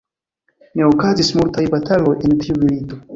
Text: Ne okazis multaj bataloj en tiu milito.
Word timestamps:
Ne 0.79 0.87
okazis 0.91 1.29
multaj 1.41 1.65
bataloj 1.75 2.15
en 2.29 2.35
tiu 2.47 2.57
milito. 2.63 2.99